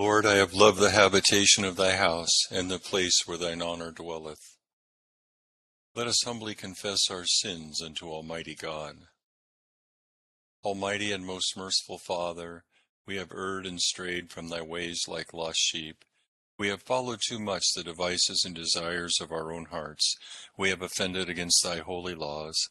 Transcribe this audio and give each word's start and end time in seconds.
Lord, 0.00 0.24
I 0.24 0.36
have 0.36 0.54
loved 0.54 0.78
the 0.78 0.92
habitation 0.92 1.62
of 1.62 1.76
thy 1.76 1.94
house, 1.94 2.46
and 2.50 2.70
the 2.70 2.78
place 2.78 3.24
where 3.26 3.36
thine 3.36 3.60
honor 3.60 3.90
dwelleth. 3.90 4.56
Let 5.94 6.06
us 6.06 6.22
humbly 6.24 6.54
confess 6.54 7.10
our 7.10 7.26
sins 7.26 7.82
unto 7.82 8.08
Almighty 8.08 8.54
God. 8.54 8.96
Almighty 10.64 11.12
and 11.12 11.26
most 11.26 11.54
merciful 11.54 11.98
Father, 11.98 12.64
we 13.06 13.16
have 13.16 13.30
erred 13.30 13.66
and 13.66 13.78
strayed 13.78 14.30
from 14.30 14.48
thy 14.48 14.62
ways 14.62 15.04
like 15.06 15.34
lost 15.34 15.58
sheep. 15.58 16.02
We 16.58 16.68
have 16.68 16.80
followed 16.80 17.20
too 17.28 17.38
much 17.38 17.74
the 17.76 17.84
devices 17.84 18.42
and 18.46 18.54
desires 18.54 19.20
of 19.20 19.30
our 19.30 19.52
own 19.52 19.66
hearts. 19.66 20.16
We 20.56 20.70
have 20.70 20.80
offended 20.80 21.28
against 21.28 21.62
thy 21.62 21.80
holy 21.80 22.14
laws. 22.14 22.70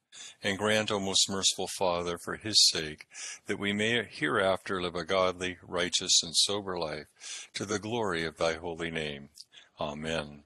And 0.43 0.57
grant, 0.57 0.91
O 0.91 0.99
most 0.99 1.29
merciful 1.29 1.67
Father, 1.77 2.17
for 2.17 2.35
his 2.35 2.67
sake, 2.69 3.07
that 3.47 3.59
we 3.59 3.73
may 3.73 4.03
hereafter 4.03 4.81
live 4.81 4.95
a 4.95 5.03
godly, 5.03 5.57
righteous, 5.61 6.21
and 6.23 6.35
sober 6.35 6.77
life, 6.77 7.49
to 7.53 7.65
the 7.65 7.79
glory 7.79 8.25
of 8.25 8.37
thy 8.37 8.53
holy 8.53 8.91
name. 8.91 9.29
Amen. 9.79 10.43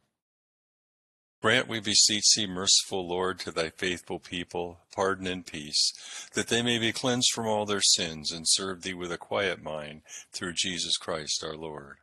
Grant, 1.41 1.67
we 1.67 1.79
beseech 1.79 2.23
thee, 2.35 2.47
merciful 2.47 3.07
Lord, 3.07 3.39
to 3.41 3.51
thy 3.51 3.69
faithful 3.69 4.17
people, 4.17 4.79
pardon 4.95 5.27
and 5.27 5.45
peace, 5.45 5.93
that 6.33 6.47
they 6.47 6.63
may 6.63 6.79
be 6.79 6.91
cleansed 6.91 7.31
from 7.33 7.45
all 7.45 7.67
their 7.67 7.81
sins 7.81 8.31
and 8.31 8.45
serve 8.47 8.81
thee 8.81 8.95
with 8.95 9.11
a 9.11 9.17
quiet 9.17 9.61
mind, 9.61 10.01
through 10.31 10.53
Jesus 10.53 10.97
Christ 10.97 11.43
our 11.43 11.55
Lord. 11.55 11.97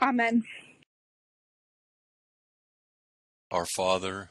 Amen. 0.00 0.44
Our 3.50 3.66
Father, 3.76 4.30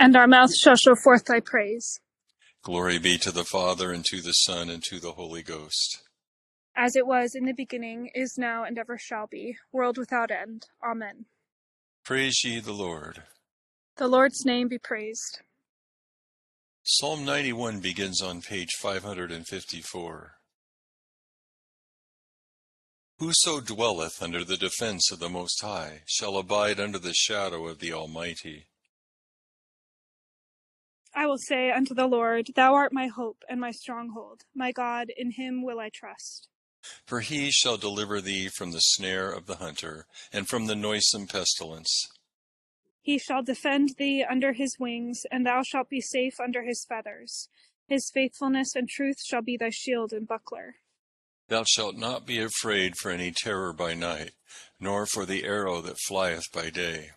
and 0.00 0.16
our 0.16 0.26
mouth 0.26 0.52
shall 0.56 0.76
show 0.76 0.96
forth 0.96 1.26
thy 1.26 1.40
praise. 1.40 2.00
Glory 2.64 2.98
be 2.98 3.18
to 3.18 3.30
the 3.30 3.44
Father, 3.44 3.92
and 3.92 4.04
to 4.06 4.22
the 4.22 4.32
Son, 4.32 4.70
and 4.70 4.82
to 4.84 4.98
the 4.98 5.12
Holy 5.12 5.42
Ghost. 5.42 6.02
As 6.74 6.96
it 6.96 7.06
was 7.06 7.34
in 7.34 7.44
the 7.44 7.52
beginning, 7.52 8.10
is 8.14 8.38
now, 8.38 8.64
and 8.64 8.78
ever 8.78 8.96
shall 8.98 9.26
be, 9.26 9.56
world 9.72 9.98
without 9.98 10.30
end. 10.30 10.66
Amen. 10.82 11.26
Praise 12.02 12.42
ye 12.42 12.60
the 12.60 12.72
Lord. 12.72 13.22
The 13.98 14.08
Lord's 14.08 14.46
name 14.46 14.68
be 14.68 14.78
praised. 14.78 15.42
Psalm 16.82 17.26
91 17.26 17.80
begins 17.80 18.22
on 18.22 18.40
page 18.40 18.70
554. 18.80 20.32
Whoso 23.18 23.60
dwelleth 23.60 24.22
under 24.22 24.44
the 24.44 24.56
defence 24.56 25.12
of 25.12 25.18
the 25.18 25.28
Most 25.28 25.60
High 25.60 26.00
shall 26.06 26.38
abide 26.38 26.80
under 26.80 26.98
the 26.98 27.12
shadow 27.12 27.66
of 27.66 27.80
the 27.80 27.92
Almighty. 27.92 28.69
I 31.20 31.26
will 31.26 31.36
say 31.36 31.70
unto 31.70 31.92
the 31.92 32.06
Lord, 32.06 32.46
Thou 32.56 32.72
art 32.72 32.94
my 32.94 33.06
hope 33.06 33.44
and 33.46 33.60
my 33.60 33.72
stronghold. 33.72 34.44
My 34.54 34.72
God, 34.72 35.08
in 35.14 35.32
him 35.32 35.62
will 35.62 35.78
I 35.78 35.90
trust. 35.90 36.48
For 37.06 37.20
he 37.20 37.50
shall 37.50 37.76
deliver 37.76 38.22
thee 38.22 38.48
from 38.48 38.70
the 38.70 38.80
snare 38.80 39.30
of 39.30 39.44
the 39.44 39.56
hunter, 39.56 40.06
and 40.32 40.48
from 40.48 40.66
the 40.66 40.74
noisome 40.74 41.26
pestilence. 41.26 42.08
He 43.02 43.18
shall 43.18 43.42
defend 43.42 43.96
thee 43.98 44.24
under 44.24 44.54
his 44.54 44.78
wings, 44.80 45.26
and 45.30 45.44
thou 45.44 45.62
shalt 45.62 45.90
be 45.90 46.00
safe 46.00 46.40
under 46.40 46.62
his 46.62 46.86
feathers. 46.88 47.50
His 47.86 48.10
faithfulness 48.14 48.74
and 48.74 48.88
truth 48.88 49.22
shall 49.22 49.42
be 49.42 49.58
thy 49.58 49.68
shield 49.68 50.14
and 50.14 50.26
buckler. 50.26 50.76
Thou 51.48 51.64
shalt 51.64 51.96
not 51.96 52.24
be 52.24 52.40
afraid 52.40 52.96
for 52.96 53.10
any 53.10 53.30
terror 53.30 53.74
by 53.74 53.92
night, 53.92 54.30
nor 54.80 55.04
for 55.04 55.26
the 55.26 55.44
arrow 55.44 55.82
that 55.82 55.98
flieth 55.98 56.50
by 56.50 56.70
day. 56.70 57.10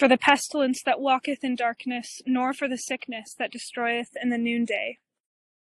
For 0.00 0.08
the 0.08 0.16
pestilence 0.16 0.82
that 0.84 0.98
walketh 0.98 1.44
in 1.44 1.56
darkness, 1.56 2.22
nor 2.24 2.54
for 2.54 2.66
the 2.66 2.78
sickness 2.78 3.34
that 3.34 3.52
destroyeth 3.52 4.16
in 4.22 4.30
the 4.30 4.38
noonday. 4.38 4.96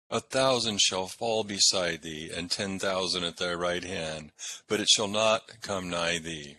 A 0.09 0.22
thousand 0.22 0.79
shall 0.79 1.07
fall 1.07 1.44
beside 1.44 2.03
thee, 2.03 2.31
and 2.33 2.50
ten 2.50 2.79
thousand 2.79 3.25
at 3.25 3.35
thy 3.35 3.53
right 3.53 3.83
hand, 3.83 4.31
but 4.69 4.79
it 4.79 4.88
shall 4.88 5.09
not 5.09 5.59
come 5.61 5.89
nigh 5.89 6.19
thee. 6.19 6.55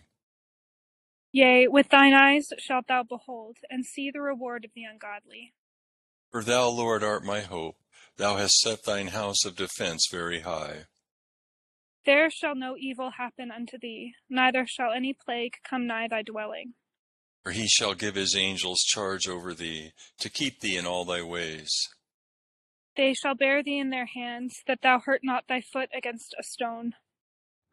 Yea, 1.31 1.67
with 1.67 1.89
thine 1.89 2.13
eyes 2.13 2.49
shalt 2.59 2.85
thou 2.87 3.01
behold, 3.01 3.57
and 3.71 3.83
see 3.83 4.11
the 4.11 4.21
reward 4.21 4.63
of 4.63 4.69
the 4.75 4.83
ungodly. 4.83 5.55
For 6.29 6.43
thou, 6.43 6.69
Lord, 6.69 7.03
art 7.03 7.23
my 7.23 7.39
hope. 7.39 7.77
Thou 8.15 8.35
hast 8.35 8.59
set 8.59 8.83
thine 8.83 9.07
house 9.07 9.43
of 9.43 9.55
defence 9.55 10.07
very 10.11 10.41
high. 10.41 10.85
There 12.05 12.29
shall 12.29 12.53
no 12.53 12.75
evil 12.77 13.09
happen 13.17 13.49
unto 13.49 13.79
thee, 13.81 14.13
neither 14.29 14.67
shall 14.67 14.91
any 14.91 15.15
plague 15.15 15.55
come 15.67 15.87
nigh 15.87 16.07
thy 16.07 16.21
dwelling. 16.21 16.75
For 17.43 17.51
he 17.51 17.67
shall 17.67 17.95
give 17.95 18.15
his 18.15 18.35
angels 18.35 18.81
charge 18.81 19.27
over 19.27 19.53
thee, 19.53 19.93
to 20.19 20.29
keep 20.29 20.59
thee 20.59 20.77
in 20.77 20.85
all 20.85 21.05
thy 21.05 21.23
ways. 21.23 21.89
They 22.95 23.13
shall 23.13 23.35
bear 23.35 23.63
thee 23.63 23.79
in 23.79 23.89
their 23.89 24.05
hands, 24.05 24.61
that 24.67 24.81
thou 24.83 24.99
hurt 24.99 25.21
not 25.23 25.47
thy 25.47 25.61
foot 25.61 25.89
against 25.95 26.35
a 26.39 26.43
stone. 26.43 26.93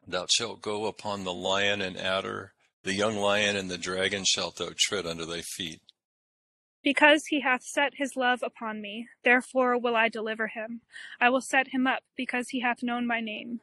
Thou 0.07 0.25
shalt 0.29 0.61
go 0.61 0.85
upon 0.85 1.23
the 1.23 1.33
lion 1.33 1.81
and 1.81 1.97
adder, 1.97 2.53
the 2.83 2.93
young 2.93 3.17
lion 3.17 3.55
and 3.55 3.69
the 3.69 3.77
dragon 3.77 4.23
shalt 4.25 4.55
thou 4.55 4.69
tread 4.75 5.05
under 5.05 5.25
thy 5.25 5.41
feet. 5.41 5.81
Because 6.81 7.25
he 7.25 7.41
hath 7.41 7.61
set 7.61 7.93
his 7.95 8.15
love 8.15 8.39
upon 8.41 8.81
me, 8.81 9.07
therefore 9.23 9.77
will 9.77 9.95
I 9.95 10.07
deliver 10.07 10.47
him. 10.47 10.81
I 11.19 11.29
will 11.29 11.41
set 11.41 11.67
him 11.67 11.85
up, 11.85 12.03
because 12.15 12.47
he 12.49 12.61
hath 12.61 12.81
known 12.81 13.05
my 13.05 13.19
name. 13.19 13.59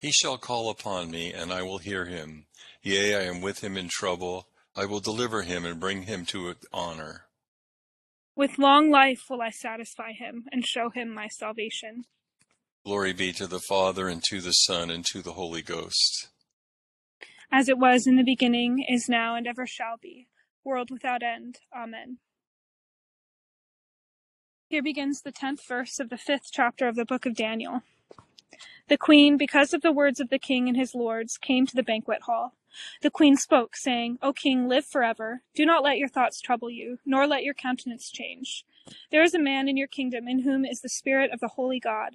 He 0.00 0.10
shall 0.10 0.36
call 0.36 0.68
upon 0.68 1.10
me, 1.10 1.32
and 1.32 1.52
I 1.52 1.62
will 1.62 1.78
hear 1.78 2.06
him. 2.06 2.46
Yea, 2.82 3.14
I 3.14 3.22
am 3.22 3.40
with 3.40 3.62
him 3.62 3.76
in 3.76 3.88
trouble. 3.88 4.48
I 4.76 4.86
will 4.86 5.00
deliver 5.00 5.42
him 5.42 5.64
and 5.64 5.78
bring 5.78 6.02
him 6.02 6.24
to 6.26 6.54
honor. 6.72 7.26
With 8.36 8.58
long 8.58 8.90
life 8.90 9.22
will 9.30 9.40
I 9.40 9.50
satisfy 9.50 10.12
him 10.12 10.46
and 10.50 10.66
show 10.66 10.90
him 10.90 11.14
my 11.14 11.28
salvation. 11.28 12.04
Glory 12.84 13.12
be 13.12 13.32
to 13.32 13.46
the 13.46 13.60
Father, 13.60 14.08
and 14.08 14.22
to 14.24 14.40
the 14.40 14.52
Son, 14.52 14.90
and 14.90 15.06
to 15.06 15.22
the 15.22 15.32
Holy 15.32 15.62
Ghost. 15.62 16.28
As 17.50 17.68
it 17.68 17.78
was 17.78 18.06
in 18.06 18.16
the 18.16 18.24
beginning, 18.24 18.84
is 18.86 19.08
now, 19.08 19.36
and 19.36 19.46
ever 19.46 19.66
shall 19.66 19.96
be, 20.02 20.26
world 20.64 20.90
without 20.90 21.22
end. 21.22 21.60
Amen. 21.74 22.18
Here 24.68 24.82
begins 24.82 25.20
the 25.20 25.32
tenth 25.32 25.60
verse 25.66 26.00
of 26.00 26.10
the 26.10 26.18
fifth 26.18 26.50
chapter 26.52 26.88
of 26.88 26.96
the 26.96 27.04
book 27.04 27.24
of 27.24 27.36
Daniel. 27.36 27.82
The 28.88 28.98
queen, 28.98 29.36
because 29.36 29.72
of 29.72 29.82
the 29.82 29.92
words 29.92 30.20
of 30.20 30.28
the 30.28 30.38
king 30.38 30.68
and 30.68 30.76
his 30.76 30.94
lords, 30.94 31.38
came 31.38 31.66
to 31.66 31.76
the 31.76 31.82
banquet 31.82 32.22
hall. 32.22 32.54
The 33.02 33.10
queen 33.10 33.36
spoke, 33.36 33.76
saying, 33.76 34.18
O 34.22 34.32
king, 34.32 34.68
live 34.68 34.86
forever. 34.86 35.42
Do 35.54 35.66
not 35.66 35.82
let 35.82 35.98
your 35.98 36.08
thoughts 36.08 36.40
trouble 36.40 36.70
you, 36.70 36.98
nor 37.04 37.26
let 37.26 37.44
your 37.44 37.54
countenance 37.54 38.10
change. 38.10 38.64
There 39.10 39.22
is 39.22 39.34
a 39.34 39.38
man 39.38 39.68
in 39.68 39.76
your 39.76 39.88
kingdom 39.88 40.28
in 40.28 40.40
whom 40.40 40.64
is 40.64 40.80
the 40.80 40.88
spirit 40.88 41.30
of 41.32 41.40
the 41.40 41.48
holy 41.48 41.80
God. 41.80 42.14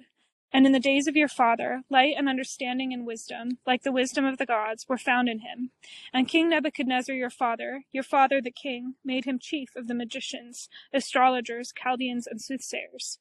And 0.52 0.66
in 0.66 0.72
the 0.72 0.80
days 0.80 1.06
of 1.06 1.16
your 1.16 1.28
father, 1.28 1.82
light 1.88 2.14
and 2.16 2.28
understanding 2.28 2.92
and 2.92 3.06
wisdom, 3.06 3.58
like 3.66 3.82
the 3.82 3.92
wisdom 3.92 4.24
of 4.24 4.38
the 4.38 4.46
gods, 4.46 4.88
were 4.88 4.98
found 4.98 5.28
in 5.28 5.40
him. 5.40 5.70
And 6.12 6.26
King 6.26 6.48
Nebuchadnezzar 6.48 7.14
your 7.14 7.30
father, 7.30 7.84
your 7.92 8.02
father 8.02 8.40
the 8.40 8.50
king, 8.50 8.94
made 9.04 9.26
him 9.26 9.38
chief 9.38 9.70
of 9.76 9.86
the 9.86 9.94
magicians, 9.94 10.68
astrologers, 10.92 11.72
Chaldeans, 11.76 12.26
and 12.26 12.40
soothsayers. 12.42 13.18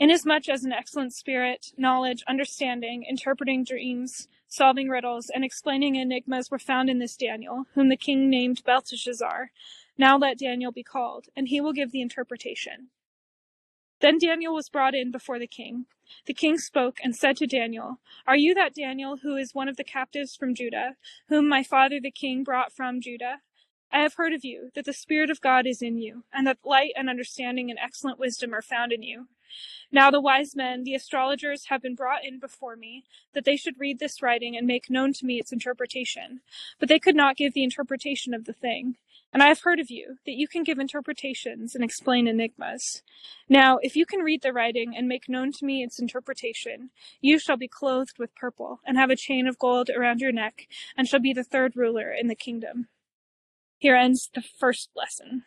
Inasmuch 0.00 0.48
as 0.48 0.64
an 0.64 0.72
excellent 0.72 1.12
spirit, 1.12 1.72
knowledge, 1.76 2.22
understanding, 2.28 3.04
interpreting 3.08 3.64
dreams, 3.64 4.28
solving 4.48 4.88
riddles, 4.88 5.30
and 5.32 5.44
explaining 5.44 5.96
enigmas 5.96 6.50
were 6.50 6.58
found 6.58 6.90
in 6.90 6.98
this 6.98 7.16
Daniel, 7.16 7.66
whom 7.74 7.88
the 7.88 7.96
king 7.96 8.30
named 8.30 8.62
Belteshazzar. 8.64 9.50
Now 9.98 10.18
let 10.18 10.38
Daniel 10.38 10.72
be 10.72 10.82
called, 10.82 11.26
and 11.36 11.48
he 11.48 11.60
will 11.60 11.72
give 11.72 11.92
the 11.92 12.00
interpretation. 12.00 12.88
Then 14.00 14.18
Daniel 14.18 14.54
was 14.54 14.68
brought 14.68 14.94
in 14.94 15.10
before 15.10 15.38
the 15.38 15.46
king. 15.46 15.86
The 16.26 16.34
king 16.34 16.58
spoke 16.58 16.98
and 17.02 17.16
said 17.16 17.36
to 17.38 17.46
Daniel, 17.46 17.98
Are 18.26 18.36
you 18.36 18.54
that 18.54 18.74
Daniel 18.74 19.18
who 19.18 19.36
is 19.36 19.54
one 19.54 19.68
of 19.68 19.76
the 19.76 19.84
captives 19.84 20.36
from 20.36 20.54
Judah, 20.54 20.96
whom 21.28 21.48
my 21.48 21.62
father 21.62 22.00
the 22.00 22.10
king 22.10 22.44
brought 22.44 22.72
from 22.72 23.00
Judah? 23.00 23.40
I 23.90 24.00
have 24.00 24.14
heard 24.14 24.32
of 24.34 24.44
you, 24.44 24.70
that 24.74 24.84
the 24.84 24.92
Spirit 24.92 25.30
of 25.30 25.40
God 25.40 25.66
is 25.66 25.80
in 25.80 25.96
you, 25.98 26.24
and 26.32 26.46
that 26.46 26.58
light 26.64 26.92
and 26.96 27.08
understanding 27.08 27.70
and 27.70 27.78
excellent 27.78 28.18
wisdom 28.18 28.54
are 28.54 28.62
found 28.62 28.92
in 28.92 29.02
you. 29.02 29.28
Now 29.90 30.10
the 30.10 30.20
wise 30.20 30.54
men, 30.54 30.84
the 30.84 30.94
astrologers, 30.94 31.66
have 31.68 31.80
been 31.80 31.94
brought 31.94 32.24
in 32.24 32.38
before 32.38 32.76
me, 32.76 33.04
that 33.32 33.46
they 33.46 33.56
should 33.56 33.80
read 33.80 33.98
this 33.98 34.20
writing 34.20 34.56
and 34.56 34.66
make 34.66 34.90
known 34.90 35.14
to 35.14 35.24
me 35.24 35.38
its 35.38 35.52
interpretation. 35.52 36.40
But 36.78 36.90
they 36.90 36.98
could 36.98 37.16
not 37.16 37.38
give 37.38 37.54
the 37.54 37.64
interpretation 37.64 38.34
of 38.34 38.44
the 38.44 38.52
thing. 38.52 38.96
And 39.32 39.42
I 39.42 39.48
have 39.48 39.60
heard 39.60 39.80
of 39.80 39.90
you, 39.90 40.18
that 40.26 40.36
you 40.36 40.48
can 40.48 40.64
give 40.64 40.78
interpretations 40.78 41.74
and 41.74 41.82
explain 41.82 42.26
enigmas. 42.26 43.02
Now, 43.48 43.78
if 43.82 43.96
you 43.96 44.04
can 44.04 44.20
read 44.20 44.42
the 44.42 44.52
writing 44.52 44.94
and 44.96 45.08
make 45.08 45.28
known 45.28 45.52
to 45.52 45.64
me 45.64 45.82
its 45.82 45.98
interpretation, 45.98 46.90
you 47.20 47.38
shall 47.38 47.56
be 47.56 47.68
clothed 47.68 48.18
with 48.18 48.34
purple, 48.34 48.80
and 48.86 48.98
have 48.98 49.10
a 49.10 49.16
chain 49.16 49.46
of 49.46 49.58
gold 49.58 49.90
around 49.90 50.20
your 50.20 50.32
neck, 50.32 50.66
and 50.96 51.08
shall 51.08 51.20
be 51.20 51.32
the 51.32 51.44
third 51.44 51.76
ruler 51.76 52.10
in 52.10 52.28
the 52.28 52.34
kingdom. 52.34 52.88
Here 53.78 53.94
ends 53.94 54.28
the 54.34 54.42
first 54.42 54.90
lesson. 54.96 55.44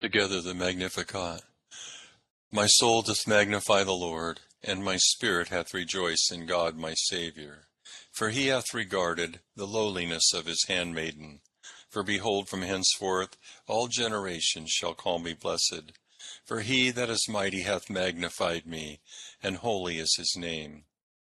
Together 0.00 0.40
the 0.40 0.54
Magnificat. 0.54 1.42
My 2.50 2.66
soul 2.66 3.02
doth 3.02 3.26
magnify 3.26 3.84
the 3.84 3.92
Lord, 3.92 4.40
and 4.62 4.82
my 4.82 4.96
spirit 4.96 5.48
hath 5.48 5.74
rejoiced 5.74 6.32
in 6.32 6.46
God 6.46 6.74
my 6.78 6.94
Saviour. 6.94 7.68
For 8.10 8.30
he 8.30 8.46
hath 8.46 8.72
regarded 8.72 9.40
the 9.56 9.66
lowliness 9.66 10.32
of 10.32 10.46
his 10.46 10.64
handmaiden. 10.68 11.40
For 11.90 12.02
behold, 12.02 12.48
from 12.48 12.62
henceforth 12.62 13.36
all 13.66 13.86
generations 13.86 14.70
shall 14.70 14.94
call 14.94 15.18
me 15.18 15.34
blessed. 15.34 15.92
For 16.46 16.62
he 16.62 16.90
that 16.92 17.10
is 17.10 17.28
mighty 17.28 17.62
hath 17.62 17.90
magnified 17.90 18.64
me, 18.64 19.00
and 19.42 19.58
holy 19.58 19.98
is 19.98 20.14
his 20.16 20.34
name. 20.34 20.84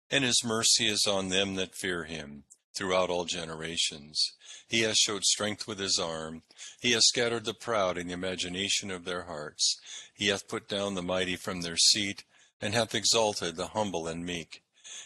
And 0.10 0.24
his 0.24 0.44
mercy 0.44 0.88
is 0.88 1.06
on 1.06 1.30
them 1.30 1.54
that 1.56 1.76
fear 1.76 2.06
him 2.06 2.46
throughout 2.74 3.10
all 3.10 3.26
generations. 3.26 4.34
He 4.68 4.82
has 4.82 4.98
showed 4.98 5.24
strength 5.24 5.68
with 5.68 5.80
his 5.80 6.00
arm. 6.00 6.44
He 6.80 6.92
has 6.92 7.08
scattered 7.08 7.46
the 7.46 7.54
proud 7.54 7.98
in 7.98 8.08
the 8.08 8.14
imagination 8.14 8.92
of 8.92 9.06
their 9.06 9.24
hearts. 9.24 9.80
He 10.14 10.28
hath 10.28 10.48
put 10.48 10.68
down 10.68 10.96
the 10.96 11.02
mighty 11.02 11.36
from 11.36 11.62
their 11.62 11.78
seat, 11.78 12.24
and 12.62 12.74
hath 12.74 12.94
exalted 12.94 13.56
the 13.56 13.68
humble 13.68 14.08
and 14.08 14.26
meek. 14.26 14.62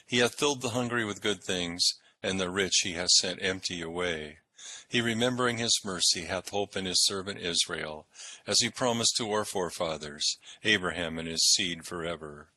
He 0.06 0.18
hath 0.19 0.36
filled 0.36 0.62
the 0.62 0.69
hungry 0.69 1.06
with 1.06 1.21
good 1.21 1.44
things, 1.44 1.94
and 2.21 2.39
the 2.39 2.50
rich 2.50 2.81
he 2.83 2.94
hath 2.94 3.12
sent 3.12 3.42
empty 3.42 3.81
away. 3.81 4.39
He, 4.88 5.01
remembering 5.01 5.57
his 5.57 5.81
mercy, 5.83 6.25
hath 6.25 6.50
hope 6.50 6.77
in 6.77 6.86
his 6.86 7.04
servant 7.06 7.39
Israel, 7.39 8.07
as 8.48 8.62
he 8.62 8.69
promised 8.69 9.18
to 9.18 9.31
our 9.31 9.44
forefathers, 9.44 10.38
Abraham 10.63 11.19
and 11.19 11.27
his 11.27 11.45
seed 11.45 11.86
forever. 11.86 12.48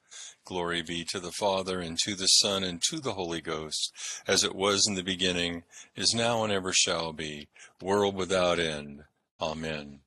Glory 0.46 0.80
be 0.80 1.04
to 1.04 1.18
the 1.18 1.32
Father, 1.32 1.80
and 1.80 1.98
to 1.98 2.14
the 2.14 2.28
Son, 2.28 2.62
and 2.62 2.80
to 2.88 3.00
the 3.00 3.14
Holy 3.14 3.40
Ghost, 3.40 3.92
as 4.28 4.44
it 4.44 4.54
was 4.54 4.86
in 4.86 4.94
the 4.94 5.02
beginning, 5.02 5.64
is 5.96 6.14
now, 6.14 6.44
and 6.44 6.52
ever 6.52 6.72
shall 6.72 7.12
be, 7.12 7.48
world 7.82 8.14
without 8.14 8.60
end. 8.60 9.02
Amen. 9.40 10.02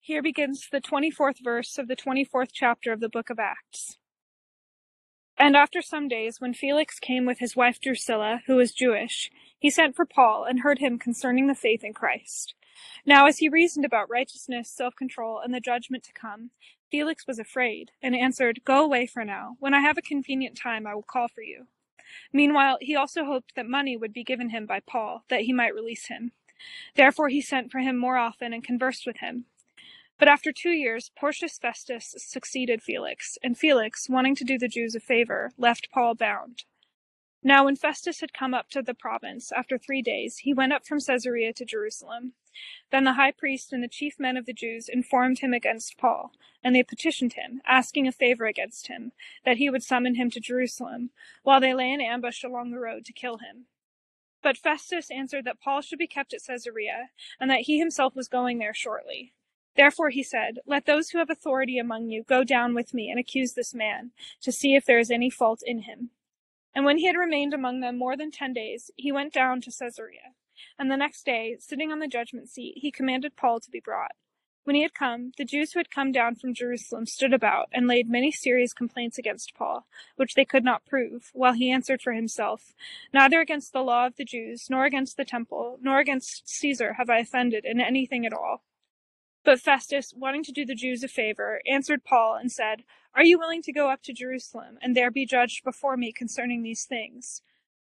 Here 0.00 0.22
begins 0.22 0.68
the 0.70 0.82
24th 0.82 1.42
verse 1.42 1.78
of 1.78 1.88
the 1.88 1.96
24th 1.96 2.50
chapter 2.52 2.92
of 2.92 3.00
the 3.00 3.08
book 3.08 3.30
of 3.30 3.38
Acts. 3.38 3.96
And 5.38 5.56
after 5.56 5.80
some 5.80 6.08
days, 6.08 6.42
when 6.42 6.52
Felix 6.52 6.98
came 6.98 7.24
with 7.24 7.38
his 7.38 7.56
wife 7.56 7.80
Drusilla, 7.80 8.42
who 8.46 8.56
was 8.56 8.72
Jewish, 8.72 9.30
he 9.58 9.70
sent 9.70 9.96
for 9.96 10.04
Paul 10.04 10.44
and 10.44 10.60
heard 10.60 10.78
him 10.78 10.98
concerning 10.98 11.46
the 11.46 11.54
faith 11.54 11.82
in 11.82 11.94
Christ. 11.94 12.52
Now, 13.06 13.26
as 13.26 13.38
he 13.38 13.48
reasoned 13.48 13.86
about 13.86 14.10
righteousness, 14.10 14.70
self 14.70 14.94
control, 14.94 15.40
and 15.42 15.54
the 15.54 15.60
judgment 15.60 16.04
to 16.04 16.12
come, 16.12 16.50
Felix 16.92 17.26
was 17.26 17.38
afraid, 17.38 17.90
and 18.02 18.14
answered, 18.14 18.60
Go 18.66 18.84
away 18.84 19.06
for 19.06 19.24
now. 19.24 19.56
When 19.60 19.72
I 19.72 19.80
have 19.80 19.96
a 19.96 20.02
convenient 20.02 20.58
time, 20.58 20.86
I 20.86 20.94
will 20.94 21.02
call 21.02 21.26
for 21.26 21.40
you. 21.40 21.66
Meanwhile, 22.34 22.76
he 22.82 22.94
also 22.94 23.24
hoped 23.24 23.54
that 23.56 23.66
money 23.66 23.96
would 23.96 24.12
be 24.12 24.22
given 24.22 24.50
him 24.50 24.66
by 24.66 24.80
Paul, 24.80 25.24
that 25.30 25.40
he 25.40 25.54
might 25.54 25.74
release 25.74 26.08
him. 26.08 26.32
Therefore, 26.94 27.30
he 27.30 27.40
sent 27.40 27.72
for 27.72 27.78
him 27.78 27.96
more 27.96 28.18
often 28.18 28.52
and 28.52 28.62
conversed 28.62 29.06
with 29.06 29.16
him. 29.20 29.46
But 30.18 30.28
after 30.28 30.52
two 30.52 30.72
years, 30.72 31.10
Porcius 31.18 31.58
Festus 31.58 32.14
succeeded 32.18 32.82
Felix, 32.82 33.38
and 33.42 33.56
Felix, 33.56 34.10
wanting 34.10 34.34
to 34.36 34.44
do 34.44 34.58
the 34.58 34.68
Jews 34.68 34.94
a 34.94 35.00
favor, 35.00 35.52
left 35.56 35.88
Paul 35.94 36.14
bound. 36.14 36.64
Now, 37.42 37.64
when 37.64 37.76
Festus 37.76 38.20
had 38.20 38.34
come 38.34 38.52
up 38.52 38.68
to 38.68 38.82
the 38.82 38.92
province, 38.92 39.50
after 39.50 39.78
three 39.78 40.02
days, 40.02 40.40
he 40.40 40.52
went 40.52 40.74
up 40.74 40.86
from 40.86 41.00
Caesarea 41.00 41.54
to 41.54 41.64
Jerusalem. 41.64 42.34
Then 42.90 43.04
the 43.04 43.14
high 43.14 43.32
priest 43.32 43.72
and 43.72 43.82
the 43.82 43.88
chief 43.88 44.18
men 44.18 44.36
of 44.36 44.46
the 44.46 44.52
Jews 44.52 44.88
informed 44.88 45.38
him 45.38 45.52
against 45.52 45.96
Paul, 45.96 46.32
and 46.62 46.74
they 46.74 46.82
petitioned 46.82 47.34
him, 47.34 47.62
asking 47.66 48.06
a 48.06 48.12
favor 48.12 48.46
against 48.46 48.88
him, 48.88 49.12
that 49.44 49.56
he 49.56 49.70
would 49.70 49.82
summon 49.82 50.14
him 50.14 50.30
to 50.30 50.40
Jerusalem, 50.40 51.10
while 51.42 51.60
they 51.60 51.74
lay 51.74 51.90
in 51.90 52.00
ambush 52.00 52.44
along 52.44 52.70
the 52.70 52.78
road 52.78 53.04
to 53.06 53.12
kill 53.12 53.38
him. 53.38 53.66
But 54.42 54.58
Festus 54.58 55.10
answered 55.10 55.44
that 55.44 55.60
Paul 55.60 55.80
should 55.82 55.98
be 55.98 56.06
kept 56.06 56.34
at 56.34 56.42
Caesarea, 56.46 57.10
and 57.40 57.50
that 57.50 57.62
he 57.62 57.78
himself 57.78 58.16
was 58.16 58.28
going 58.28 58.58
there 58.58 58.74
shortly. 58.74 59.32
Therefore 59.74 60.10
he 60.10 60.22
said, 60.22 60.58
Let 60.66 60.84
those 60.84 61.10
who 61.10 61.18
have 61.18 61.30
authority 61.30 61.78
among 61.78 62.10
you 62.10 62.24
go 62.24 62.44
down 62.44 62.74
with 62.74 62.92
me 62.92 63.08
and 63.08 63.18
accuse 63.18 63.54
this 63.54 63.72
man, 63.72 64.10
to 64.42 64.52
see 64.52 64.74
if 64.74 64.84
there 64.84 64.98
is 64.98 65.10
any 65.10 65.30
fault 65.30 65.62
in 65.64 65.82
him. 65.82 66.10
And 66.74 66.84
when 66.84 66.98
he 66.98 67.06
had 67.06 67.16
remained 67.16 67.54
among 67.54 67.80
them 67.80 67.98
more 67.98 68.16
than 68.16 68.30
ten 68.30 68.52
days, 68.52 68.90
he 68.96 69.12
went 69.12 69.32
down 69.32 69.60
to 69.62 69.70
Caesarea. 69.70 70.34
And 70.78 70.90
the 70.90 70.96
next 70.96 71.24
day, 71.24 71.56
sitting 71.58 71.92
on 71.92 71.98
the 71.98 72.08
judgment 72.08 72.48
seat, 72.48 72.74
he 72.76 72.90
commanded 72.90 73.36
Paul 73.36 73.60
to 73.60 73.70
be 73.70 73.80
brought. 73.80 74.12
When 74.64 74.76
he 74.76 74.82
had 74.82 74.94
come, 74.94 75.32
the 75.36 75.44
Jews 75.44 75.72
who 75.72 75.80
had 75.80 75.90
come 75.90 76.12
down 76.12 76.36
from 76.36 76.54
Jerusalem 76.54 77.06
stood 77.06 77.32
about 77.32 77.68
and 77.72 77.88
laid 77.88 78.08
many 78.08 78.30
serious 78.30 78.72
complaints 78.72 79.18
against 79.18 79.54
Paul, 79.54 79.86
which 80.14 80.34
they 80.34 80.44
could 80.44 80.62
not 80.62 80.86
prove, 80.86 81.30
while 81.32 81.54
he 81.54 81.72
answered 81.72 82.00
for 82.00 82.12
himself, 82.12 82.72
Neither 83.12 83.40
against 83.40 83.72
the 83.72 83.82
law 83.82 84.06
of 84.06 84.16
the 84.16 84.24
Jews, 84.24 84.68
nor 84.70 84.84
against 84.84 85.16
the 85.16 85.24
temple, 85.24 85.78
nor 85.82 85.98
against 85.98 86.48
Caesar 86.48 86.92
have 86.92 87.10
I 87.10 87.18
offended 87.18 87.64
in 87.64 87.80
anything 87.80 88.24
at 88.24 88.32
all. 88.32 88.62
But 89.44 89.60
Festus, 89.60 90.14
wanting 90.16 90.44
to 90.44 90.52
do 90.52 90.64
the 90.64 90.76
Jews 90.76 91.02
a 91.02 91.08
favor, 91.08 91.60
answered 91.66 92.04
Paul 92.04 92.36
and 92.36 92.52
said, 92.52 92.84
Are 93.16 93.24
you 93.24 93.40
willing 93.40 93.62
to 93.62 93.72
go 93.72 93.90
up 93.90 94.02
to 94.04 94.12
Jerusalem, 94.12 94.78
and 94.80 94.94
there 94.94 95.10
be 95.10 95.26
judged 95.26 95.64
before 95.64 95.96
me 95.96 96.12
concerning 96.12 96.62
these 96.62 96.84
things? 96.84 97.42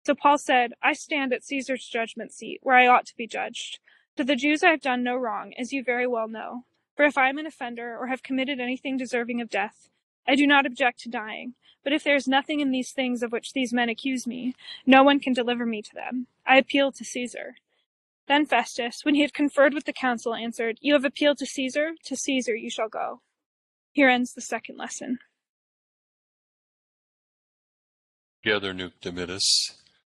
So 0.08 0.14
Paul 0.14 0.38
said, 0.38 0.72
I 0.82 0.94
stand 0.94 1.34
at 1.34 1.44
Caesar's 1.44 1.84
judgment 1.84 2.32
seat, 2.32 2.60
where 2.62 2.76
I 2.76 2.86
ought 2.86 3.04
to 3.08 3.16
be 3.18 3.26
judged. 3.26 3.78
To 4.16 4.24
the 4.24 4.36
Jews 4.36 4.64
I 4.64 4.70
have 4.70 4.80
done 4.80 5.02
no 5.02 5.14
wrong, 5.16 5.52
as 5.58 5.70
you 5.70 5.84
very 5.84 6.06
well 6.06 6.28
know. 6.28 6.64
For 6.96 7.04
if 7.04 7.18
I 7.18 7.28
am 7.28 7.36
an 7.36 7.44
offender, 7.44 7.94
or 7.94 8.06
have 8.06 8.22
committed 8.22 8.58
anything 8.58 8.96
deserving 8.96 9.42
of 9.42 9.50
death, 9.50 9.90
I 10.26 10.34
do 10.34 10.46
not 10.46 10.64
object 10.64 11.00
to 11.00 11.10
dying. 11.10 11.56
But 11.84 11.92
if 11.92 12.04
there 12.04 12.16
is 12.16 12.26
nothing 12.26 12.60
in 12.60 12.70
these 12.70 12.90
things 12.90 13.22
of 13.22 13.32
which 13.32 13.52
these 13.52 13.74
men 13.74 13.90
accuse 13.90 14.26
me, 14.26 14.54
no 14.86 15.02
one 15.02 15.20
can 15.20 15.34
deliver 15.34 15.66
me 15.66 15.82
to 15.82 15.94
them. 15.94 16.26
I 16.46 16.56
appeal 16.56 16.90
to 16.92 17.04
Caesar. 17.04 17.56
Then 18.28 18.46
Festus, 18.46 19.04
when 19.04 19.14
he 19.14 19.20
had 19.20 19.34
conferred 19.34 19.74
with 19.74 19.84
the 19.84 19.92
council, 19.92 20.34
answered, 20.34 20.78
You 20.80 20.94
have 20.94 21.04
appealed 21.04 21.36
to 21.36 21.46
Caesar, 21.46 21.90
to 22.06 22.16
Caesar 22.16 22.56
you 22.56 22.70
shall 22.70 22.88
go. 22.88 23.20
Here 23.92 24.08
ends 24.08 24.32
the 24.32 24.40
second 24.40 24.78
lesson. 24.78 25.18
Nunc 28.46 28.94
Dimittis. 29.02 29.74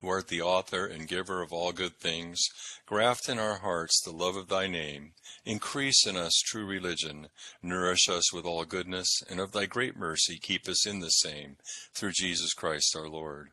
who 0.00 0.08
art 0.08 0.28
the 0.28 0.40
author 0.40 0.86
and 0.86 1.08
giver 1.08 1.42
of 1.42 1.52
all 1.52 1.72
good 1.72 1.98
things, 1.98 2.48
graft 2.86 3.28
in 3.28 3.38
our 3.38 3.58
hearts 3.58 4.00
the 4.02 4.12
love 4.12 4.36
of 4.36 4.48
thy 4.48 4.66
name, 4.66 5.12
increase 5.44 6.06
in 6.06 6.16
us 6.16 6.40
true 6.44 6.66
religion, 6.66 7.28
nourish 7.62 8.08
us 8.08 8.32
with 8.32 8.44
all 8.44 8.64
goodness, 8.64 9.22
and 9.28 9.40
of 9.40 9.52
thy 9.52 9.66
great 9.66 9.96
mercy 9.96 10.38
keep 10.38 10.68
us 10.68 10.86
in 10.86 11.00
the 11.00 11.10
same, 11.10 11.56
through 11.94 12.12
Jesus 12.12 12.54
Christ 12.54 12.94
our 12.96 13.08
Lord. 13.08 13.50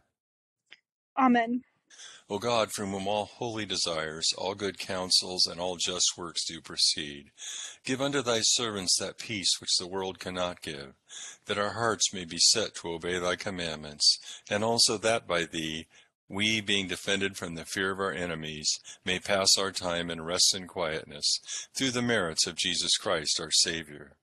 Amen. 1.18 1.64
O 2.28 2.40
God, 2.40 2.72
from 2.72 2.90
whom 2.90 3.08
all 3.08 3.26
holy 3.26 3.68
desires, 3.68 4.34
all 4.36 4.56
good 4.56 4.80
counsels, 4.80 5.46
and 5.46 5.60
all 5.60 5.76
just 5.76 6.18
works 6.18 6.44
do 6.44 6.60
proceed, 6.60 7.30
give 7.84 8.02
unto 8.02 8.24
thy 8.24 8.40
servants 8.42 8.98
that 9.00 9.20
peace 9.20 9.62
which 9.62 9.78
the 9.78 9.86
world 9.86 10.18
cannot 10.18 10.64
give, 10.64 10.96
that 11.46 11.60
our 11.60 11.74
hearts 11.74 12.12
may 12.12 12.26
be 12.26 12.40
set 12.40 12.74
to 12.76 12.90
obey 12.90 13.20
thy 13.20 13.36
commandments, 13.36 14.18
and 14.50 14.64
also 14.64 14.98
that 14.98 15.28
by 15.28 15.46
thee 15.46 15.86
we, 16.28 16.62
being 16.62 16.88
defended 16.88 17.38
from 17.38 17.56
the 17.56 17.66
fear 17.66 17.92
of 17.92 18.00
our 18.00 18.12
enemies, 18.12 18.80
may 19.04 19.20
pass 19.20 19.58
our 19.58 19.72
time 19.72 20.10
in 20.10 20.22
rest 20.22 20.54
and 20.54 20.68
quietness, 20.68 21.40
through 21.76 21.92
the 21.92 22.02
merits 22.02 22.48
of 22.48 22.56
Jesus 22.56 22.98
Christ 22.98 23.40
our 23.40 23.52
Saviour. 23.52 24.14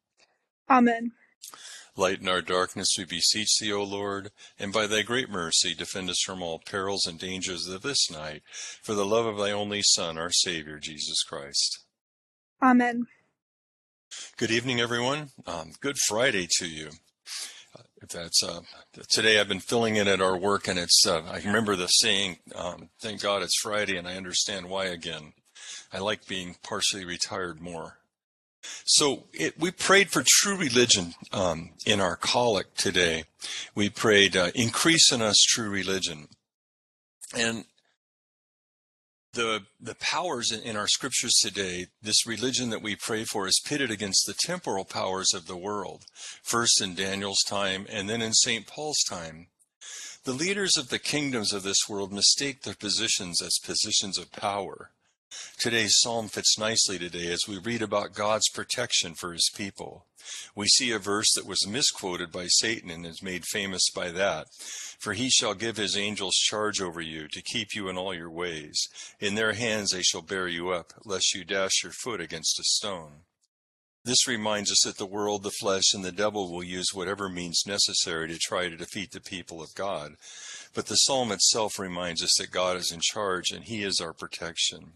Amen. 0.69 1.13
Lighten 1.95 2.29
our 2.29 2.41
darkness, 2.41 2.95
we 2.97 3.05
beseech 3.05 3.59
thee, 3.61 3.73
O 3.73 3.83
Lord, 3.83 4.31
and 4.59 4.73
by 4.73 4.87
thy 4.87 5.03
great 5.03 5.29
mercy 5.29 5.75
defend 5.75 6.09
us 6.09 6.23
from 6.25 6.43
all 6.43 6.59
perils 6.59 7.07
and 7.07 7.19
dangers 7.19 7.69
of 7.69 7.83
this 7.83 8.11
night, 8.11 8.43
for 8.83 8.95
the 8.95 9.05
love 9.05 9.27
of 9.27 9.37
thy 9.37 9.51
only 9.51 9.83
Son, 9.83 10.17
our 10.17 10.31
Saviour, 10.31 10.79
Jesus 10.79 11.23
Christ. 11.23 11.81
Amen. 12.63 13.07
Good 14.39 14.51
evening, 14.51 14.81
everyone. 14.81 15.31
Um, 15.47 15.73
good 15.81 15.99
Friday 15.99 16.47
to 16.59 16.67
you. 16.67 16.91
That's 18.11 18.43
uh, 18.43 18.61
today. 19.09 19.39
I've 19.39 19.49
been 19.49 19.61
filling 19.61 19.97
in 19.97 20.09
at 20.09 20.21
our 20.21 20.37
work, 20.37 20.67
and 20.67 20.79
it's. 20.79 21.07
Uh, 21.07 21.23
I 21.31 21.41
remember 21.45 21.77
the 21.77 21.87
saying, 21.87 22.39
um, 22.55 22.89
"Thank 23.01 23.23
God 23.23 23.43
it's 23.43 23.61
Friday," 23.61 23.97
and 23.97 24.09
I 24.09 24.17
understand 24.17 24.69
why 24.69 24.87
again. 24.87 25.35
I 25.93 25.99
like 25.99 26.27
being 26.27 26.57
partially 26.63 27.05
retired 27.05 27.61
more. 27.61 27.99
So 28.85 29.25
it, 29.33 29.59
we 29.59 29.71
prayed 29.71 30.11
for 30.11 30.25
true 30.27 30.57
religion 30.57 31.15
um, 31.33 31.71
in 31.85 32.01
our 32.01 32.17
collect 32.17 32.79
today. 32.79 33.25
We 33.75 33.89
prayed, 33.89 34.37
uh, 34.37 34.51
increase 34.55 35.13
in 35.13 35.21
us 35.21 35.41
true 35.43 35.69
religion. 35.69 36.29
And 37.37 37.65
the, 39.33 39.63
the 39.81 39.95
powers 39.95 40.53
in, 40.53 40.61
in 40.61 40.77
our 40.77 40.89
scriptures 40.89 41.35
today, 41.43 41.87
this 42.03 42.27
religion 42.27 42.71
that 42.71 42.83
we 42.83 42.97
pray 42.97 43.25
for 43.25 43.47
is 43.47 43.63
pitted 43.65 43.91
against 43.91 44.27
the 44.27 44.35
temporal 44.35 44.85
powers 44.85 45.33
of 45.35 45.47
the 45.47 45.57
world, 45.57 46.05
first 46.43 46.81
in 46.81 46.95
Daniel's 46.95 47.43
time 47.47 47.87
and 47.89 48.09
then 48.09 48.23
in 48.23 48.35
St. 48.35 48.67
Paul's 48.67 49.03
time. 49.09 49.49
The 50.25 50.33
leaders 50.33 50.77
of 50.77 50.89
the 50.89 50.99
kingdoms 50.99 51.53
of 51.53 51.63
this 51.63 51.89
world 51.89 52.13
mistake 52.13 52.63
their 52.63 52.75
positions 52.75 53.43
as 53.43 53.59
positions 53.65 54.19
of 54.19 54.31
power. 54.31 54.91
Today's 55.59 55.99
psalm 55.99 56.29
fits 56.29 56.59
nicely 56.59 56.99
today 56.99 57.33
as 57.33 57.49
we 57.49 57.59
read 57.59 57.83
about 57.83 58.15
God's 58.15 58.49
protection 58.49 59.15
for 59.15 59.33
his 59.33 59.51
people. 59.55 60.07
We 60.55 60.67
see 60.67 60.91
a 60.91 60.99
verse 60.99 61.33
that 61.35 61.47
was 61.47 61.67
misquoted 61.67 62.31
by 62.31 62.47
Satan 62.47 62.91
and 62.91 63.07
is 63.07 63.23
made 63.23 63.45
famous 63.45 63.91
by 63.95 64.11
that. 64.11 64.47
For 64.99 65.15
he 65.15 65.31
shall 65.31 65.55
give 65.55 65.77
his 65.77 65.97
angels 65.97 66.35
charge 66.35 66.81
over 66.81 67.01
you 67.01 67.27
to 67.29 67.43
keep 67.43 67.75
you 67.75 67.89
in 67.89 67.97
all 67.97 68.15
your 68.15 68.31
ways. 68.31 68.89
In 69.21 69.35
their 69.35 69.55
hands 69.55 69.91
they 69.91 70.03
shall 70.03 70.23
bear 70.23 70.49
you 70.49 70.71
up, 70.71 70.93
lest 71.05 71.35
you 71.35 71.45
dash 71.45 71.83
your 71.83 71.93
foot 71.93 72.21
against 72.21 72.61
a 72.61 72.65
stone. 72.65 73.23
This 74.05 74.27
reminds 74.27 74.73
us 74.73 74.83
that 74.85 74.99
the 74.99 75.07
world, 75.07 75.45
the 75.45 75.53
flesh, 75.61 75.95
and 75.95 76.05
the 76.05 76.11
devil 76.11 76.51
will 76.51 76.65
use 76.65 76.93
whatever 76.93 77.29
means 77.29 77.63
necessary 77.67 78.27
to 78.29 78.39
try 78.39 78.69
to 78.69 78.77
defeat 78.77 79.13
the 79.13 79.21
people 79.21 79.63
of 79.63 79.75
God. 79.77 80.17
But 80.75 80.87
the 80.87 80.97
psalm 80.97 81.31
itself 81.31 81.79
reminds 81.79 82.23
us 82.23 82.35
that 82.39 82.51
God 82.51 82.77
is 82.77 82.91
in 82.91 83.01
charge 83.01 83.53
and 83.53 83.65
he 83.65 83.85
is 83.85 84.01
our 84.01 84.13
protection. 84.13 84.95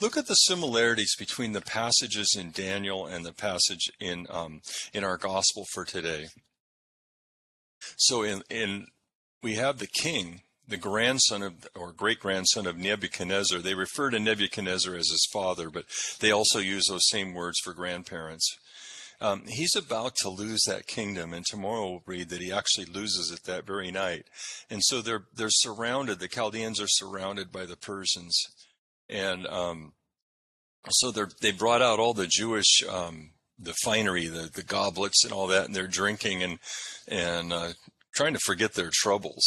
Look 0.00 0.16
at 0.16 0.26
the 0.26 0.34
similarities 0.34 1.14
between 1.16 1.52
the 1.52 1.60
passages 1.60 2.36
in 2.38 2.50
Daniel 2.50 3.06
and 3.06 3.24
the 3.24 3.32
passage 3.32 3.90
in 4.00 4.26
um, 4.30 4.60
in 4.92 5.04
our 5.04 5.16
gospel 5.16 5.64
for 5.72 5.84
today. 5.84 6.28
So 7.96 8.22
in 8.22 8.42
in 8.50 8.86
we 9.42 9.54
have 9.54 9.78
the 9.78 9.86
king, 9.86 10.42
the 10.66 10.76
grandson 10.76 11.42
of 11.42 11.68
or 11.74 11.92
great 11.92 12.20
grandson 12.20 12.66
of 12.66 12.76
Nebuchadnezzar. 12.76 13.60
They 13.60 13.74
refer 13.74 14.10
to 14.10 14.18
Nebuchadnezzar 14.18 14.94
as 14.94 15.10
his 15.10 15.28
father, 15.32 15.70
but 15.70 15.84
they 16.20 16.30
also 16.30 16.58
use 16.58 16.86
those 16.86 17.08
same 17.08 17.34
words 17.34 17.58
for 17.62 17.72
grandparents. 17.72 18.58
Um, 19.20 19.44
he's 19.46 19.76
about 19.76 20.16
to 20.16 20.28
lose 20.28 20.64
that 20.66 20.86
kingdom, 20.86 21.32
and 21.32 21.46
tomorrow 21.46 21.88
we'll 21.88 22.02
read 22.04 22.30
that 22.30 22.42
he 22.42 22.52
actually 22.52 22.86
loses 22.86 23.30
it 23.30 23.44
that 23.44 23.64
very 23.64 23.90
night. 23.90 24.26
And 24.68 24.82
so 24.82 25.00
they're 25.00 25.24
they're 25.34 25.50
surrounded. 25.50 26.18
The 26.18 26.28
Chaldeans 26.28 26.80
are 26.80 26.88
surrounded 26.88 27.52
by 27.52 27.64
the 27.64 27.76
Persians 27.76 28.36
and 29.08 29.46
um, 29.46 29.92
so 30.90 31.10
they 31.10 31.52
brought 31.52 31.82
out 31.82 31.98
all 31.98 32.14
the 32.14 32.26
Jewish 32.26 32.82
um, 32.88 33.30
the 33.58 33.74
finery, 33.84 34.26
the 34.26 34.50
the 34.52 34.62
goblets 34.62 35.24
and 35.24 35.32
all 35.32 35.46
that, 35.48 35.66
and 35.66 35.74
they're 35.74 35.86
drinking 35.86 36.42
and 36.42 36.58
and 37.08 37.52
uh, 37.52 37.72
trying 38.14 38.34
to 38.34 38.40
forget 38.40 38.74
their 38.74 38.90
troubles, 38.92 39.42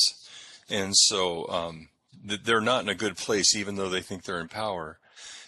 and 0.69 0.93
so 0.95 1.47
um, 1.49 1.89
they're 2.23 2.61
not 2.61 2.83
in 2.83 2.89
a 2.89 2.95
good 2.95 3.17
place, 3.17 3.55
even 3.55 3.75
though 3.75 3.89
they 3.89 4.01
think 4.01 4.23
they're 4.23 4.41
in 4.41 4.47
power. 4.47 4.99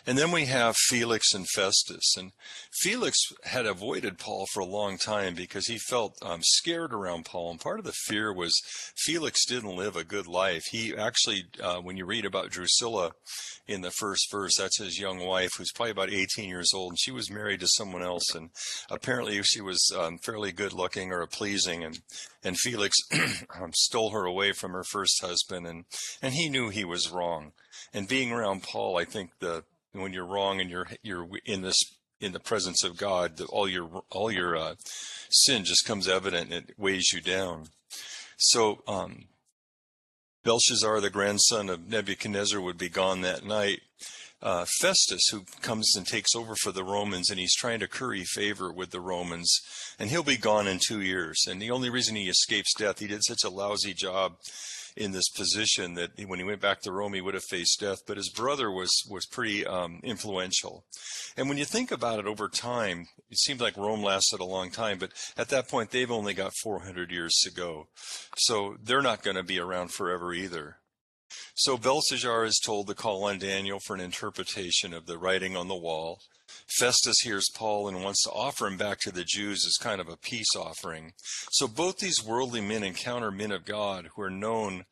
And 0.05 0.17
then 0.17 0.31
we 0.31 0.45
have 0.45 0.75
Felix 0.75 1.33
and 1.33 1.47
Festus. 1.47 2.15
And 2.17 2.31
Felix 2.71 3.17
had 3.43 3.65
avoided 3.65 4.17
Paul 4.17 4.45
for 4.53 4.61
a 4.61 4.65
long 4.65 4.97
time 4.97 5.35
because 5.35 5.67
he 5.67 5.77
felt 5.77 6.15
um, 6.21 6.41
scared 6.43 6.93
around 6.93 7.25
Paul. 7.25 7.51
And 7.51 7.59
part 7.59 7.79
of 7.79 7.85
the 7.85 7.93
fear 8.05 8.33
was 8.33 8.59
Felix 8.95 9.45
didn't 9.45 9.75
live 9.75 9.95
a 9.95 10.03
good 10.03 10.27
life. 10.27 10.63
He 10.71 10.95
actually, 10.95 11.45
uh, 11.61 11.77
when 11.77 11.97
you 11.97 12.05
read 12.05 12.25
about 12.25 12.49
Drusilla 12.49 13.11
in 13.67 13.81
the 13.81 13.91
first 13.91 14.31
verse, 14.31 14.55
that's 14.57 14.79
his 14.79 14.99
young 14.99 15.19
wife 15.19 15.51
who's 15.57 15.71
probably 15.71 15.91
about 15.91 16.11
18 16.11 16.49
years 16.49 16.71
old. 16.73 16.93
And 16.93 16.99
she 16.99 17.11
was 17.11 17.31
married 17.31 17.59
to 17.59 17.67
someone 17.67 18.03
else. 18.03 18.33
And 18.33 18.49
apparently 18.89 19.41
she 19.43 19.61
was 19.61 19.93
um, 19.97 20.17
fairly 20.19 20.51
good 20.51 20.73
looking 20.73 21.11
or 21.11 21.25
pleasing. 21.27 21.83
And, 21.83 21.99
and 22.43 22.57
Felix 22.57 22.97
um, 23.59 23.71
stole 23.73 24.11
her 24.11 24.25
away 24.25 24.53
from 24.53 24.71
her 24.71 24.83
first 24.83 25.21
husband. 25.21 25.67
And, 25.67 25.85
and 26.21 26.33
he 26.33 26.49
knew 26.49 26.69
he 26.69 26.85
was 26.85 27.11
wrong. 27.11 27.51
And 27.93 28.07
being 28.07 28.31
around 28.31 28.63
Paul, 28.63 28.97
I 28.97 29.05
think 29.05 29.31
the 29.39 29.63
when 29.93 30.13
you're 30.13 30.25
wrong 30.25 30.59
and 30.59 30.69
you're 30.69 30.87
you're 31.03 31.27
in 31.45 31.61
this 31.61 31.79
in 32.21 32.33
the 32.33 32.39
presence 32.39 32.83
of 32.83 32.97
God, 32.97 33.39
all 33.49 33.67
your 33.67 34.03
all 34.09 34.31
your 34.31 34.55
uh, 34.55 34.75
sin 35.29 35.63
just 35.63 35.85
comes 35.85 36.07
evident 36.07 36.51
and 36.51 36.69
it 36.69 36.79
weighs 36.79 37.11
you 37.13 37.21
down. 37.21 37.67
So 38.37 38.81
um, 38.87 39.25
Belshazzar, 40.43 41.01
the 41.01 41.09
grandson 41.09 41.69
of 41.69 41.89
Nebuchadnezzar, 41.89 42.61
would 42.61 42.77
be 42.77 42.89
gone 42.89 43.21
that 43.21 43.45
night. 43.45 43.81
Uh, 44.41 44.65
Festus, 44.79 45.27
who 45.33 45.43
comes 45.61 45.93
and 45.97 46.07
takes 46.07 46.33
over 46.33 46.55
for 46.55 46.71
the 46.71 46.83
Romans, 46.83 47.29
and 47.29 47.37
he's 47.37 47.55
trying 47.55 47.81
to 47.81 47.89
curry 47.89 48.23
favor 48.23 48.71
with 48.71 48.91
the 48.91 49.01
Romans, 49.01 49.59
and 49.99 50.09
he'll 50.09 50.23
be 50.23 50.37
gone 50.37 50.65
in 50.65 50.79
two 50.79 51.01
years. 51.01 51.45
And 51.45 51.61
the 51.61 51.71
only 51.71 51.89
reason 51.89 52.15
he 52.15 52.29
escapes 52.29 52.73
death, 52.73 52.99
he 52.99 53.07
did 53.07 53.21
such 53.25 53.43
a 53.43 53.49
lousy 53.49 53.93
job 53.93 54.37
in 54.99 55.11
this 55.11 55.29
position 55.29 55.93
that 55.93 56.11
when 56.27 56.39
he 56.39 56.45
went 56.45 56.59
back 56.59 56.81
to 56.81 56.91
Rome, 56.91 57.13
he 57.13 57.21
would 57.21 57.33
have 57.33 57.43
faced 57.43 57.79
death. 57.79 57.99
But 58.05 58.17
his 58.17 58.29
brother 58.29 58.69
was 58.69 58.91
was 59.09 59.25
pretty 59.25 59.65
um, 59.65 60.01
influential. 60.03 60.83
And 61.37 61.47
when 61.47 61.57
you 61.57 61.65
think 61.65 61.89
about 61.89 62.19
it 62.19 62.27
over 62.27 62.49
time, 62.49 63.07
it 63.29 63.39
seems 63.39 63.61
like 63.61 63.77
Rome 63.77 64.03
lasted 64.03 64.41
a 64.41 64.45
long 64.45 64.69
time. 64.69 64.99
But 64.99 65.11
at 65.37 65.49
that 65.49 65.69
point, 65.69 65.91
they've 65.91 66.11
only 66.11 66.33
got 66.33 66.53
400 66.61 67.11
years 67.11 67.39
to 67.43 67.51
go, 67.51 67.87
so 68.37 68.75
they're 68.83 69.01
not 69.01 69.23
going 69.23 69.37
to 69.37 69.43
be 69.43 69.57
around 69.57 69.93
forever 69.93 70.33
either. 70.33 70.77
So 71.55 71.77
Belshazzar 71.77 72.43
is 72.45 72.59
told 72.59 72.87
to 72.87 72.95
call 72.95 73.23
on 73.23 73.39
Daniel 73.39 73.79
for 73.79 73.93
an 73.93 74.01
interpretation 74.01 74.93
of 74.93 75.05
the 75.05 75.17
writing 75.17 75.55
on 75.55 75.67
the 75.67 75.75
wall. 75.75 76.19
Festus 76.77 77.21
hears 77.21 77.49
Paul 77.53 77.87
and 77.87 78.03
wants 78.03 78.23
to 78.23 78.31
offer 78.31 78.67
him 78.67 78.77
back 78.77 78.99
to 78.99 79.11
the 79.11 79.23
Jews 79.23 79.65
as 79.65 79.83
kind 79.83 79.99
of 79.99 80.07
a 80.07 80.17
peace 80.17 80.55
offering. 80.55 81.13
So 81.51 81.67
both 81.67 81.97
these 81.97 82.23
worldly 82.23 82.61
men 82.61 82.83
encounter 82.83 83.31
men 83.31 83.51
of 83.51 83.65
God 83.65 84.09
who 84.15 84.21
are 84.21 84.29
known 84.29 84.85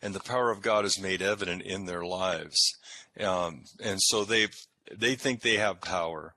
and 0.00 0.14
the 0.14 0.20
power 0.20 0.50
of 0.50 0.62
God 0.62 0.84
is 0.84 1.00
made 1.00 1.22
evident 1.22 1.62
in 1.62 1.86
their 1.86 2.04
lives. 2.04 2.76
Um, 3.18 3.64
and 3.82 4.00
so 4.00 4.24
they 4.24 4.48
they 4.92 5.14
think 5.14 5.40
they 5.40 5.56
have 5.56 5.80
power. 5.80 6.34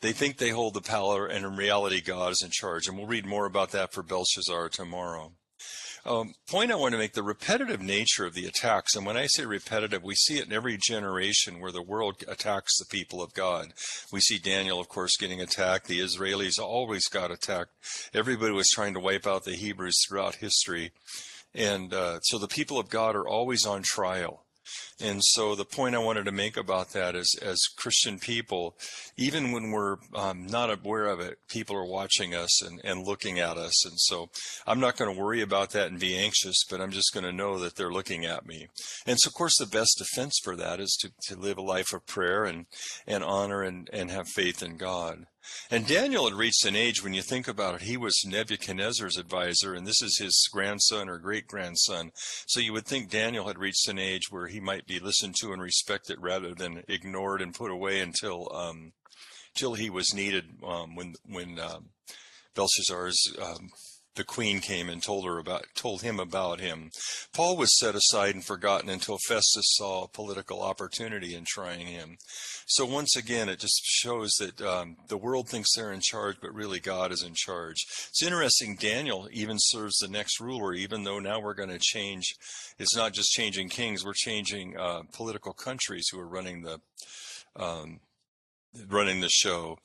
They 0.00 0.12
think 0.12 0.38
they 0.38 0.50
hold 0.50 0.74
the 0.74 0.80
power, 0.80 1.26
and 1.26 1.44
in 1.44 1.56
reality, 1.56 2.00
God 2.00 2.32
is 2.32 2.42
in 2.42 2.50
charge. 2.50 2.88
And 2.88 2.96
we'll 2.96 3.06
read 3.06 3.26
more 3.26 3.44
about 3.44 3.72
that 3.72 3.92
for 3.92 4.02
Belshazzar 4.02 4.70
tomorrow. 4.70 5.32
Um, 6.04 6.34
point 6.48 6.72
I 6.72 6.76
want 6.76 6.92
to 6.92 6.98
make 6.98 7.12
the 7.12 7.22
repetitive 7.22 7.80
nature 7.80 8.24
of 8.24 8.34
the 8.34 8.46
attacks, 8.46 8.94
and 8.94 9.04
when 9.04 9.16
I 9.16 9.26
say 9.26 9.44
repetitive, 9.44 10.02
we 10.02 10.14
see 10.14 10.38
it 10.38 10.46
in 10.46 10.52
every 10.52 10.78
generation 10.78 11.60
where 11.60 11.72
the 11.72 11.82
world 11.82 12.24
attacks 12.26 12.78
the 12.78 12.86
people 12.86 13.22
of 13.22 13.34
God. 13.34 13.72
We 14.12 14.20
see 14.20 14.38
Daniel, 14.38 14.80
of 14.80 14.88
course, 14.88 15.16
getting 15.16 15.40
attacked. 15.40 15.86
The 15.86 16.00
Israelis 16.00 16.58
always 16.58 17.06
got 17.08 17.30
attacked. 17.30 17.72
Everybody 18.14 18.52
was 18.52 18.68
trying 18.68 18.94
to 18.94 19.00
wipe 19.00 19.26
out 19.26 19.44
the 19.44 19.56
Hebrews 19.56 19.98
throughout 20.08 20.36
history. 20.36 20.92
And 21.54 21.92
uh, 21.92 22.20
so 22.20 22.38
the 22.38 22.48
people 22.48 22.78
of 22.78 22.88
God 22.88 23.16
are 23.16 23.28
always 23.28 23.66
on 23.66 23.82
trial. 23.82 24.44
And 25.00 25.20
so 25.22 25.54
the 25.54 25.64
point 25.64 25.94
I 25.94 25.98
wanted 25.98 26.26
to 26.26 26.32
make 26.32 26.56
about 26.56 26.92
that 26.92 27.14
is, 27.14 27.34
as 27.40 27.58
Christian 27.76 28.18
people, 28.18 28.76
even 29.16 29.52
when 29.52 29.70
we're 29.70 29.96
um, 30.14 30.46
not 30.46 30.70
aware 30.70 31.06
of 31.06 31.20
it, 31.20 31.38
people 31.48 31.76
are 31.76 31.86
watching 31.86 32.34
us 32.34 32.62
and, 32.62 32.80
and 32.84 33.06
looking 33.06 33.38
at 33.38 33.56
us. 33.56 33.84
And 33.86 33.98
so 33.98 34.28
I'm 34.66 34.80
not 34.80 34.96
going 34.96 35.14
to 35.14 35.20
worry 35.20 35.40
about 35.40 35.70
that 35.70 35.90
and 35.90 35.98
be 35.98 36.16
anxious, 36.16 36.64
but 36.68 36.80
I'm 36.80 36.90
just 36.90 37.14
going 37.14 37.24
to 37.24 37.32
know 37.32 37.58
that 37.58 37.76
they're 37.76 37.92
looking 37.92 38.24
at 38.26 38.46
me. 38.46 38.68
And 39.06 39.18
so, 39.18 39.28
of 39.28 39.34
course, 39.34 39.56
the 39.58 39.66
best 39.66 39.96
defense 39.98 40.38
for 40.42 40.56
that 40.56 40.80
is 40.80 40.96
to, 41.00 41.10
to 41.28 41.40
live 41.40 41.58
a 41.58 41.62
life 41.62 41.92
of 41.92 42.06
prayer 42.06 42.44
and, 42.44 42.66
and 43.06 43.24
honor 43.24 43.62
and, 43.62 43.88
and 43.92 44.10
have 44.10 44.28
faith 44.28 44.62
in 44.62 44.76
God. 44.76 45.24
And 45.70 45.86
Daniel 45.86 46.28
had 46.28 46.38
reached 46.38 46.64
an 46.66 46.76
age 46.76 47.02
when 47.02 47.14
you 47.14 47.22
think 47.22 47.48
about 47.48 47.76
it, 47.76 47.82
he 47.82 47.96
was 47.96 48.24
Nebuchadnezzar's 48.24 49.16
advisor, 49.16 49.74
and 49.74 49.86
this 49.86 50.02
is 50.02 50.18
his 50.18 50.48
grandson 50.52 51.08
or 51.08 51.18
great 51.18 51.46
grandson. 51.46 52.12
So 52.14 52.60
you 52.60 52.72
would 52.72 52.86
think 52.86 53.10
Daniel 53.10 53.46
had 53.46 53.58
reached 53.58 53.88
an 53.88 53.98
age 53.98 54.30
where 54.30 54.48
he 54.48 54.60
might 54.60 54.86
be 54.86 54.98
listened 54.98 55.36
to 55.40 55.52
and 55.52 55.62
respected 55.62 56.18
rather 56.20 56.54
than 56.54 56.84
ignored 56.88 57.40
and 57.42 57.54
put 57.54 57.70
away 57.70 58.00
until 58.00 58.52
um, 58.54 58.92
till 59.54 59.74
he 59.74 59.90
was 59.90 60.14
needed 60.14 60.44
um, 60.66 60.94
when 60.94 61.14
when 61.26 61.58
um, 61.58 61.90
Belshazzar's 62.54 63.34
um, 63.40 63.70
the 64.20 64.24
queen 64.24 64.60
came 64.60 64.90
and 64.90 65.02
told 65.02 65.24
her 65.24 65.38
about 65.38 65.64
told 65.74 66.02
him 66.02 66.20
about 66.20 66.60
him. 66.60 66.90
Paul 67.32 67.56
was 67.56 67.78
set 67.78 67.94
aside 67.94 68.34
and 68.34 68.44
forgotten 68.44 68.90
until 68.90 69.16
Festus 69.26 69.64
saw 69.78 70.04
a 70.04 70.08
political 70.08 70.60
opportunity 70.60 71.34
in 71.34 71.44
trying 71.46 71.86
him. 71.86 72.18
So 72.66 72.84
once 72.84 73.16
again, 73.16 73.48
it 73.48 73.60
just 73.60 73.80
shows 73.82 74.32
that 74.38 74.60
um, 74.60 74.98
the 75.08 75.16
world 75.16 75.48
thinks 75.48 75.74
they're 75.74 75.90
in 75.90 76.02
charge, 76.02 76.36
but 76.42 76.54
really 76.54 76.80
God 76.80 77.12
is 77.12 77.22
in 77.22 77.32
charge. 77.34 77.86
It's 78.10 78.22
interesting. 78.22 78.76
Daniel 78.76 79.26
even 79.32 79.56
serves 79.58 79.96
the 79.96 80.08
next 80.08 80.38
ruler, 80.38 80.74
even 80.74 81.04
though 81.04 81.18
now 81.18 81.40
we're 81.40 81.54
going 81.54 81.70
to 81.70 81.78
change. 81.80 82.34
It's 82.78 82.94
not 82.94 83.14
just 83.14 83.32
changing 83.32 83.70
kings; 83.70 84.04
we're 84.04 84.12
changing 84.12 84.76
uh, 84.76 85.04
political 85.14 85.54
countries 85.54 86.08
who 86.12 86.20
are 86.20 86.28
running 86.28 86.60
the 86.60 86.78
um, 87.56 88.00
running 88.88 89.20
the 89.20 89.28
show. 89.28 89.78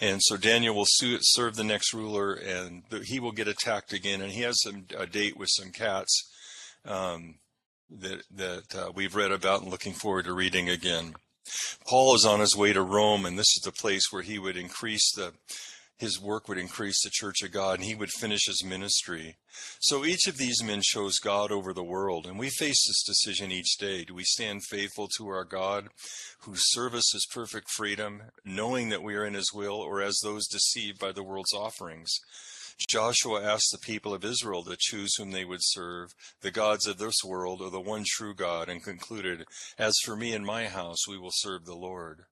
And 0.00 0.20
so 0.22 0.36
Daniel 0.36 0.74
will 0.74 0.86
serve 0.86 1.56
the 1.56 1.64
next 1.64 1.92
ruler 1.92 2.34
and 2.34 2.82
he 3.04 3.20
will 3.20 3.32
get 3.32 3.48
attacked 3.48 3.92
again. 3.92 4.20
And 4.20 4.32
he 4.32 4.42
has 4.42 4.60
some, 4.62 4.86
a 4.96 5.06
date 5.06 5.36
with 5.36 5.48
some 5.50 5.70
cats 5.70 6.30
um, 6.84 7.36
that, 7.90 8.22
that 8.34 8.74
uh, 8.74 8.92
we've 8.94 9.14
read 9.14 9.32
about 9.32 9.62
and 9.62 9.70
looking 9.70 9.92
forward 9.92 10.24
to 10.26 10.32
reading 10.32 10.68
again. 10.68 11.14
Paul 11.86 12.14
is 12.14 12.24
on 12.24 12.40
his 12.40 12.56
way 12.56 12.72
to 12.72 12.82
Rome, 12.82 13.26
and 13.26 13.38
this 13.38 13.56
is 13.56 13.62
the 13.64 13.72
place 13.72 14.04
where 14.10 14.22
he 14.22 14.38
would 14.38 14.56
increase 14.56 15.12
the 15.12 15.32
his 16.00 16.18
work 16.18 16.48
would 16.48 16.56
increase 16.56 17.02
the 17.02 17.10
church 17.12 17.42
of 17.42 17.52
God 17.52 17.78
and 17.78 17.84
he 17.84 17.94
would 17.94 18.10
finish 18.10 18.46
his 18.46 18.64
ministry. 18.64 19.36
So 19.80 20.02
each 20.02 20.26
of 20.26 20.38
these 20.38 20.62
men 20.62 20.80
chose 20.82 21.18
God 21.18 21.52
over 21.52 21.74
the 21.74 21.84
world, 21.84 22.26
and 22.26 22.38
we 22.38 22.48
face 22.48 22.86
this 22.86 23.04
decision 23.04 23.52
each 23.52 23.76
day. 23.76 24.04
Do 24.04 24.14
we 24.14 24.24
stand 24.24 24.64
faithful 24.64 25.08
to 25.18 25.28
our 25.28 25.44
God, 25.44 25.88
whose 26.40 26.72
service 26.72 27.14
is 27.14 27.28
perfect 27.30 27.68
freedom, 27.68 28.22
knowing 28.46 28.88
that 28.88 29.02
we 29.02 29.14
are 29.14 29.26
in 29.26 29.34
his 29.34 29.52
will, 29.52 29.74
or 29.74 30.00
as 30.00 30.18
those 30.22 30.48
deceived 30.48 30.98
by 30.98 31.12
the 31.12 31.22
world's 31.22 31.52
offerings? 31.52 32.18
Joshua 32.88 33.42
asked 33.42 33.70
the 33.70 33.78
people 33.78 34.14
of 34.14 34.24
Israel 34.24 34.64
to 34.64 34.76
choose 34.78 35.16
whom 35.16 35.32
they 35.32 35.44
would 35.44 35.62
serve, 35.62 36.14
the 36.40 36.50
gods 36.50 36.86
of 36.86 36.96
this 36.96 37.22
world 37.22 37.60
or 37.60 37.68
the 37.68 37.78
one 37.78 38.04
true 38.06 38.34
God, 38.34 38.70
and 38.70 38.82
concluded, 38.82 39.44
As 39.78 39.98
for 40.02 40.16
me 40.16 40.32
and 40.32 40.46
my 40.46 40.66
house, 40.66 41.06
we 41.06 41.18
will 41.18 41.30
serve 41.30 41.66
the 41.66 41.76
Lord. 41.76 42.24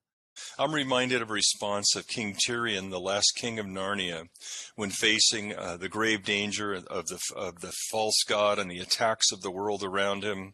I'm 0.57 0.73
reminded 0.73 1.21
of 1.21 1.29
a 1.29 1.33
response 1.33 1.95
of 1.95 2.07
King 2.07 2.35
Tirian, 2.35 2.89
the 2.89 2.99
last 2.99 3.33
king 3.35 3.59
of 3.59 3.65
Narnia, 3.65 4.27
when 4.75 4.89
facing 4.89 5.55
uh, 5.55 5.77
the 5.77 5.89
grave 5.89 6.23
danger 6.23 6.73
of 6.73 7.07
the 7.07 7.19
of 7.35 7.61
the 7.61 7.73
false 7.89 8.23
god 8.27 8.59
and 8.59 8.69
the 8.69 8.79
attacks 8.79 9.31
of 9.31 9.41
the 9.41 9.51
world 9.51 9.83
around 9.83 10.23
him. 10.23 10.53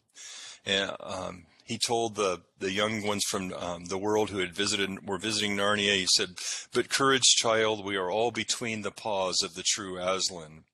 And 0.65 0.91
um, 0.99 1.45
he 1.63 1.77
told 1.77 2.15
the 2.15 2.41
the 2.59 2.71
young 2.71 3.05
ones 3.05 3.23
from 3.29 3.53
um, 3.53 3.85
the 3.85 3.97
world 3.97 4.29
who 4.29 4.39
had 4.39 4.53
visited 4.53 5.07
were 5.07 5.17
visiting 5.17 5.57
Narnia. 5.57 5.95
He 5.95 6.07
said, 6.07 6.37
"But 6.73 6.89
courage, 6.89 7.35
child, 7.35 7.83
we 7.83 7.95
are 7.95 8.11
all 8.11 8.31
between 8.31 8.81
the 8.81 8.91
paws 8.91 9.41
of 9.41 9.55
the 9.55 9.63
true 9.63 9.99
Aslan." 9.99 10.65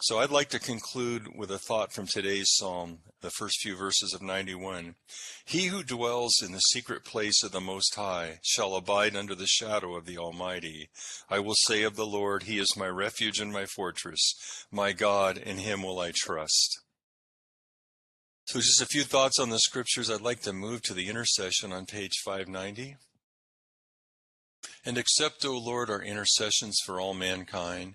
So 0.00 0.18
I'd 0.18 0.30
like 0.30 0.50
to 0.50 0.58
conclude 0.58 1.36
with 1.36 1.50
a 1.50 1.58
thought 1.58 1.92
from 1.92 2.06
today's 2.06 2.50
psalm, 2.54 2.98
the 3.22 3.30
first 3.30 3.60
few 3.60 3.74
verses 3.76 4.12
of 4.12 4.20
91. 4.20 4.94
He 5.44 5.66
who 5.66 5.82
dwells 5.82 6.42
in 6.42 6.52
the 6.52 6.58
secret 6.58 7.04
place 7.04 7.42
of 7.42 7.52
the 7.52 7.60
Most 7.60 7.94
High 7.94 8.40
shall 8.42 8.74
abide 8.74 9.16
under 9.16 9.34
the 9.34 9.46
shadow 9.46 9.96
of 9.96 10.04
the 10.04 10.18
Almighty. 10.18 10.90
I 11.30 11.38
will 11.38 11.54
say 11.54 11.82
of 11.82 11.96
the 11.96 12.06
Lord, 12.06 12.42
He 12.42 12.58
is 12.58 12.76
my 12.76 12.88
refuge 12.88 13.40
and 13.40 13.52
my 13.52 13.64
fortress. 13.64 14.66
My 14.70 14.92
God, 14.92 15.38
in 15.38 15.58
Him 15.58 15.82
will 15.82 15.98
I 15.98 16.12
trust. 16.14 16.78
So 18.44 18.60
just 18.60 18.82
a 18.82 18.86
few 18.86 19.02
thoughts 19.02 19.40
on 19.40 19.48
the 19.48 19.58
scriptures. 19.58 20.10
I'd 20.10 20.20
like 20.20 20.42
to 20.42 20.52
move 20.52 20.82
to 20.82 20.94
the 20.94 21.08
intercession 21.08 21.72
on 21.72 21.86
page 21.86 22.18
590. 22.24 22.96
And 24.84 24.98
accept, 24.98 25.44
O 25.44 25.58
Lord, 25.58 25.90
our 25.90 26.02
intercessions 26.02 26.78
for 26.84 27.00
all 27.00 27.14
mankind 27.14 27.94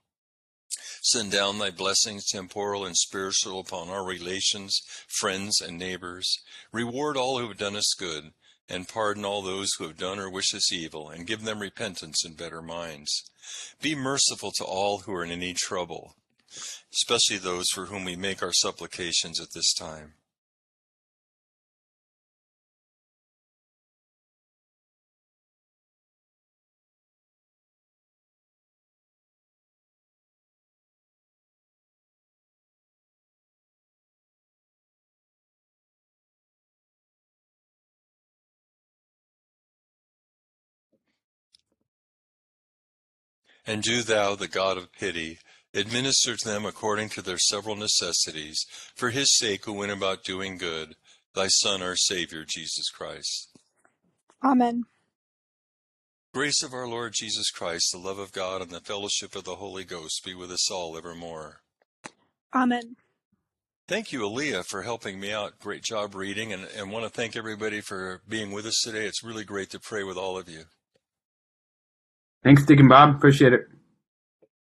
Send 1.01 1.31
down 1.31 1.57
thy 1.57 1.71
blessings, 1.71 2.25
temporal 2.25 2.85
and 2.85 2.95
spiritual, 2.95 3.59
upon 3.59 3.89
our 3.89 4.05
relations, 4.05 4.81
friends, 5.07 5.59
and 5.59 5.77
neighbors. 5.77 6.39
Reward 6.71 7.17
all 7.17 7.39
who 7.39 7.47
have 7.47 7.57
done 7.57 7.75
us 7.75 7.93
good, 7.97 8.31
and 8.69 8.87
pardon 8.87 9.25
all 9.25 9.41
those 9.41 9.73
who 9.73 9.85
have 9.85 9.97
done 9.97 10.19
or 10.19 10.29
wish 10.29 10.53
us 10.53 10.71
evil, 10.71 11.09
and 11.09 11.27
give 11.27 11.43
them 11.43 11.59
repentance 11.59 12.23
and 12.23 12.37
better 12.37 12.61
minds. 12.61 13.23
Be 13.81 13.95
merciful 13.95 14.51
to 14.57 14.63
all 14.63 14.99
who 14.99 15.13
are 15.13 15.23
in 15.23 15.31
any 15.31 15.53
trouble, 15.53 16.15
especially 16.93 17.37
those 17.37 17.69
for 17.69 17.87
whom 17.87 18.05
we 18.05 18.15
make 18.15 18.41
our 18.41 18.53
supplications 18.53 19.39
at 19.39 19.53
this 19.53 19.73
time. 19.73 20.13
And 43.65 43.83
do 43.83 44.01
thou, 44.01 44.35
the 44.35 44.47
God 44.47 44.77
of 44.77 44.91
pity, 44.91 45.37
administer 45.73 46.35
to 46.35 46.47
them 46.47 46.65
according 46.65 47.09
to 47.09 47.21
their 47.21 47.37
several 47.37 47.75
necessities, 47.75 48.65
for 48.95 49.09
his 49.09 49.37
sake 49.37 49.65
who 49.65 49.73
went 49.73 49.91
about 49.91 50.23
doing 50.23 50.57
good, 50.57 50.95
thy 51.35 51.47
Son, 51.47 51.81
our 51.81 51.95
Savior, 51.95 52.43
Jesus 52.47 52.89
Christ. 52.89 53.49
Amen. 54.43 54.83
Grace 56.33 56.63
of 56.63 56.73
our 56.73 56.87
Lord 56.87 57.13
Jesus 57.13 57.51
Christ, 57.51 57.91
the 57.91 57.97
love 57.97 58.17
of 58.17 58.31
God, 58.31 58.61
and 58.61 58.71
the 58.71 58.79
fellowship 58.79 59.35
of 59.35 59.43
the 59.43 59.55
Holy 59.55 59.83
Ghost 59.83 60.23
be 60.23 60.33
with 60.33 60.49
us 60.49 60.71
all 60.71 60.97
evermore. 60.97 61.61
Amen. 62.55 62.95
Thank 63.87 64.13
you, 64.13 64.21
Aaliyah, 64.21 64.65
for 64.65 64.83
helping 64.83 65.19
me 65.19 65.33
out. 65.33 65.59
Great 65.59 65.83
job 65.83 66.15
reading, 66.15 66.53
and, 66.53 66.67
and 66.77 66.91
want 66.91 67.03
to 67.03 67.09
thank 67.09 67.35
everybody 67.35 67.81
for 67.81 68.21
being 68.27 68.51
with 68.51 68.65
us 68.65 68.81
today. 68.81 69.05
It's 69.05 69.23
really 69.23 69.43
great 69.43 69.69
to 69.71 69.79
pray 69.79 70.03
with 70.03 70.17
all 70.17 70.37
of 70.37 70.47
you. 70.47 70.63
Thanks, 72.43 72.65
Dick 72.65 72.79
and 72.79 72.89
Bob. 72.89 73.15
Appreciate 73.15 73.53
it. 73.53 73.67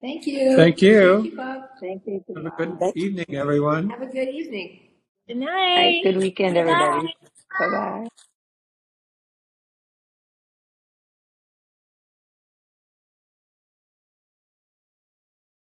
Thank 0.01 0.27
you. 0.27 0.57
Thank 0.57 0.83
you. 0.83 1.17
Thank 1.23 1.31
you, 1.33 1.37
Bob. 1.37 1.63
Thank 1.81 2.03
you. 2.07 2.25
Have 2.35 2.61
a 2.61 2.67
good 2.77 2.97
evening, 2.97 3.35
everyone. 3.35 3.91
Have 3.91 4.03
a 4.03 4.07
good 4.07 4.29
evening. 4.29 4.81
Good 5.27 5.39
night. 5.39 6.05
Good 6.05 6.19
weekend, 6.19 6.55
Good 6.55 6.67
night. 6.67 6.81
everybody. 6.81 7.15
Bye 7.59 7.71
bye. 7.71 8.09